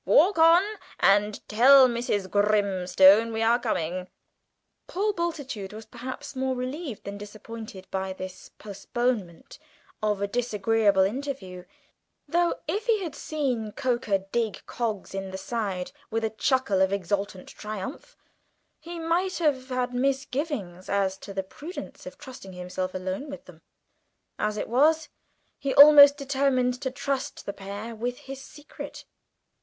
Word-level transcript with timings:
Walk 0.03 0.39
on 0.39 0.63
and 0.99 1.47
tell 1.47 1.87
Mrs. 1.87 2.27
Grimstone 2.27 3.31
we 3.31 3.43
are 3.43 3.59
coming." 3.59 4.07
Paul 4.87 5.13
Bultitude 5.13 5.73
was 5.73 5.85
perhaps 5.85 6.35
more 6.35 6.55
relieved 6.55 7.03
than 7.03 7.19
disappointed 7.19 7.85
by 7.91 8.11
this 8.11 8.49
postponement 8.57 9.59
of 10.01 10.19
a 10.19 10.25
disagreeable 10.27 11.03
interview, 11.03 11.65
though, 12.27 12.55
if 12.67 12.87
he 12.87 13.03
had 13.03 13.13
seen 13.13 13.73
Coker 13.73 14.17
dig 14.17 14.63
Coggs 14.65 15.13
in 15.13 15.29
the 15.29 15.37
side 15.37 15.91
with 16.09 16.23
a 16.23 16.31
chuckle 16.31 16.81
of 16.81 16.91
exultant 16.91 17.49
triumph, 17.49 18.17
he 18.79 18.97
might 18.97 19.37
have 19.37 19.69
had 19.69 19.93
misgivings 19.93 20.89
as 20.89 21.15
to 21.19 21.31
the 21.31 21.43
prudence 21.43 22.07
of 22.07 22.17
trusting 22.17 22.53
himself 22.53 22.95
alone 22.95 23.29
with 23.29 23.45
them. 23.45 23.61
As 24.39 24.57
it 24.57 24.67
was 24.67 25.09
he 25.59 25.75
almost 25.75 26.17
determined 26.17 26.81
to 26.81 26.89
trust 26.89 27.45
the 27.45 27.53
pair 27.53 27.93
with 27.93 28.17
his 28.21 28.41
secret. 28.43 29.05